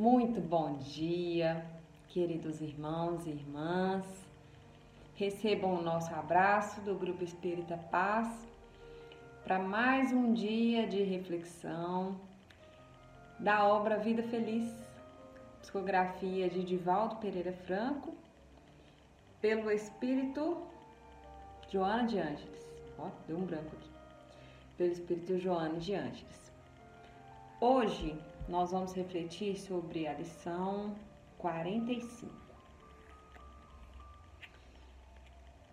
[0.00, 1.62] Muito bom dia,
[2.08, 4.06] queridos irmãos e irmãs.
[5.14, 8.26] Recebam o nosso abraço do Grupo Espírita Paz
[9.44, 12.18] para mais um dia de reflexão
[13.38, 14.72] da obra Vida Feliz,
[15.60, 18.14] psicografia de Divaldo Pereira Franco,
[19.38, 20.56] pelo Espírito
[21.68, 22.66] Joana de Ângeles.
[22.98, 23.90] Ó, deu um branco aqui.
[24.78, 26.50] Pelo Espírito Joana de Ângeles.
[27.60, 28.18] Hoje
[28.50, 30.96] nós vamos refletir sobre a lição
[31.38, 32.32] 45.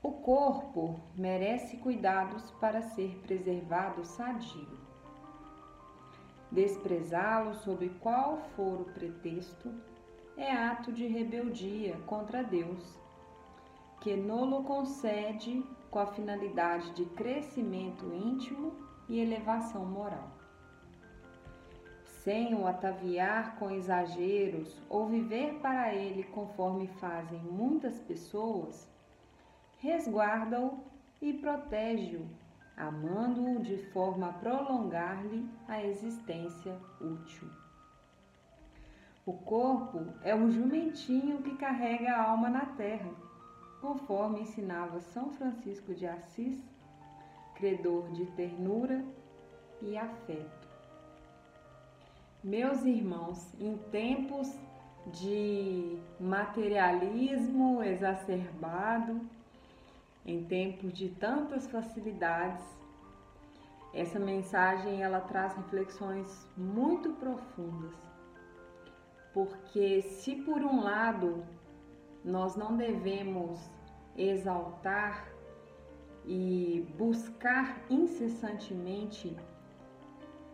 [0.04, 4.68] O corpo merece cuidados para ser preservado sadio.
[6.52, 9.74] Desprezá-lo sob qual for o pretexto
[10.38, 12.96] é ato de rebeldia contra Deus,
[14.02, 18.72] que nolo concede com a finalidade de crescimento íntimo
[19.10, 20.37] e elevação moral
[22.28, 28.86] sem o ataviar com exageros ou viver para ele conforme fazem muitas pessoas,
[29.78, 30.78] resguarda-o
[31.22, 32.28] e protege-o,
[32.76, 37.48] amando-o de forma a prolongar-lhe a existência útil.
[39.26, 43.10] O corpo é o jumentinho que carrega a alma na terra,
[43.80, 46.62] conforme ensinava São Francisco de Assis,
[47.56, 49.02] credor de ternura
[49.82, 50.67] e afeto.
[52.48, 54.50] Meus irmãos, em tempos
[55.08, 59.20] de materialismo exacerbado,
[60.26, 62.64] em tempos de tantas facilidades,
[63.94, 67.94] essa mensagem ela traz reflexões muito profundas.
[69.34, 71.44] Porque se por um lado
[72.24, 73.60] nós não devemos
[74.16, 75.28] exaltar
[76.26, 79.36] e buscar incessantemente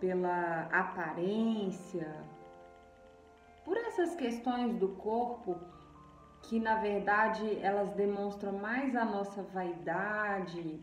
[0.03, 2.13] pela aparência,
[3.63, 5.57] por essas questões do corpo
[6.41, 10.77] que na verdade elas demonstram mais a nossa vaidade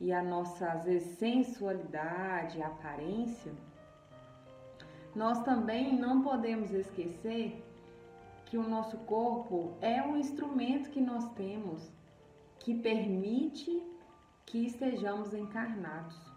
[0.00, 3.52] e a nossa às vezes sensualidade, aparência,
[5.14, 7.64] nós também não podemos esquecer
[8.46, 11.88] que o nosso corpo é um instrumento que nós temos
[12.58, 13.80] que permite
[14.44, 16.35] que estejamos encarnados.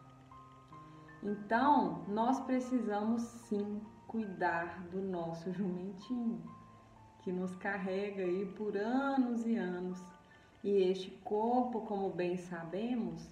[1.22, 6.42] Então, nós precisamos sim cuidar do nosso jumentinho,
[7.22, 10.02] que nos carrega aí por anos e anos.
[10.64, 13.30] E este corpo, como bem sabemos,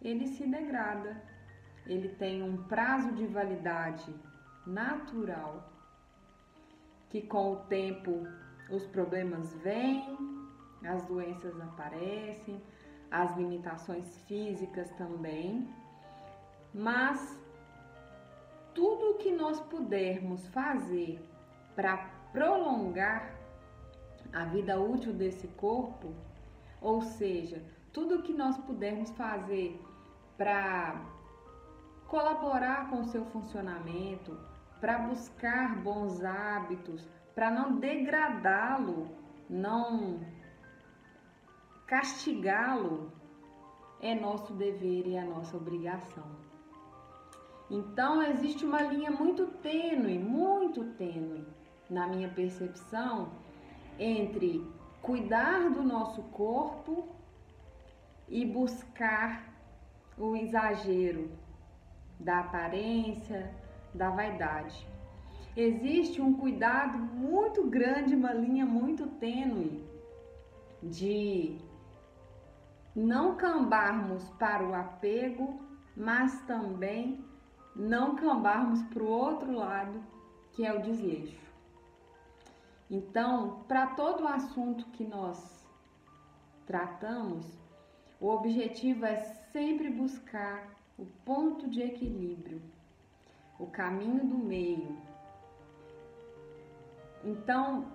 [0.00, 1.22] ele se degrada.
[1.86, 4.14] Ele tem um prazo de validade
[4.66, 5.72] natural,
[7.08, 8.26] que com o tempo
[8.70, 10.16] os problemas vêm,
[10.84, 12.62] as doenças aparecem,
[13.10, 15.68] as limitações físicas também
[16.72, 17.38] mas
[18.74, 21.20] tudo o que nós pudermos fazer
[21.74, 21.96] para
[22.32, 23.34] prolongar
[24.32, 26.14] a vida útil desse corpo,
[26.80, 29.80] ou seja, tudo o que nós pudermos fazer
[30.36, 31.04] para
[32.06, 34.38] colaborar com o seu funcionamento,
[34.80, 39.08] para buscar bons hábitos, para não degradá-lo,
[39.48, 40.20] não
[41.86, 43.12] castigá-lo,
[44.00, 46.49] é nosso dever e a nossa obrigação.
[47.70, 51.46] Então existe uma linha muito tênue, muito tênue,
[51.88, 53.30] na minha percepção,
[53.96, 54.66] entre
[55.00, 57.08] cuidar do nosso corpo
[58.28, 59.54] e buscar
[60.18, 61.30] o exagero
[62.18, 63.54] da aparência,
[63.94, 64.86] da vaidade.
[65.56, 69.84] Existe um cuidado muito grande, uma linha muito tênue
[70.82, 71.56] de
[72.94, 75.60] não cambarmos para o apego,
[75.96, 77.24] mas também
[77.74, 80.02] não cambarmos para o outro lado,
[80.52, 81.40] que é o desleixo.
[82.90, 85.66] Então, para todo o assunto que nós
[86.66, 87.46] tratamos,
[88.20, 89.16] o objetivo é
[89.52, 90.68] sempre buscar
[90.98, 92.60] o ponto de equilíbrio,
[93.58, 94.96] o caminho do meio.
[97.24, 97.86] Então,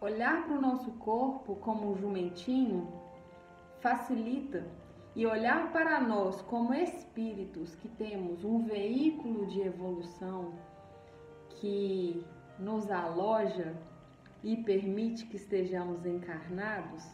[0.00, 2.88] olhar para o nosso corpo como um jumentinho
[3.80, 4.66] facilita
[5.14, 10.52] e olhar para nós como espíritos que temos um veículo de evolução
[11.60, 12.24] que
[12.58, 13.74] nos aloja
[14.42, 17.04] e permite que estejamos encarnados,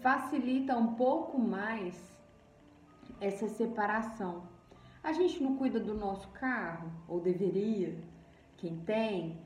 [0.00, 1.94] facilita um pouco mais
[3.20, 4.44] essa separação.
[5.02, 7.94] A gente não cuida do nosso carro, ou deveria,
[8.56, 9.38] quem tem,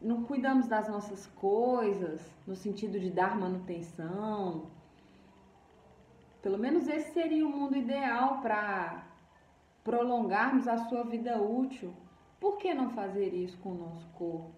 [0.00, 4.66] não cuidamos das nossas coisas, no sentido de dar manutenção,
[6.44, 9.02] pelo menos esse seria o mundo ideal para
[9.82, 11.94] prolongarmos a sua vida útil.
[12.38, 14.52] Por que não fazer isso com o nosso corpo?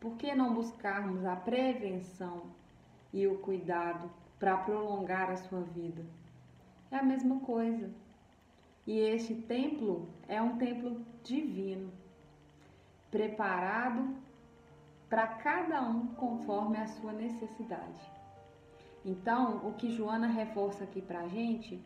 [0.00, 2.42] Por que não buscarmos a prevenção
[3.12, 6.04] e o cuidado para prolongar a sua vida?
[6.90, 7.88] É a mesma coisa.
[8.84, 11.92] E este templo é um templo divino,
[13.08, 14.16] preparado
[15.08, 18.13] para cada um conforme a sua necessidade.
[19.04, 21.80] Então, o que Joana reforça aqui para a gente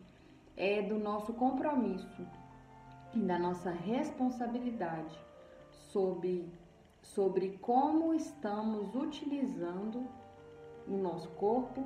[0.55, 2.25] é do nosso compromisso
[3.13, 5.19] e da nossa responsabilidade
[5.91, 6.49] sobre,
[7.01, 10.07] sobre como estamos utilizando
[10.87, 11.83] o nosso corpo,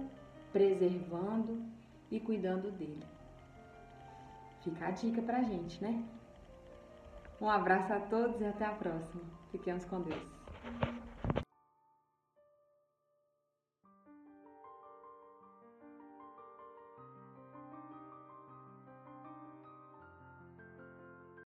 [0.51, 1.63] preservando
[2.11, 3.03] e cuidando dele.
[4.61, 6.03] Fica a dica pra gente, né?
[7.41, 9.23] Um abraço a todos e até a próxima.
[9.51, 10.23] Fiquemos com Deus.